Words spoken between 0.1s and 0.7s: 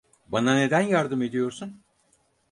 Bana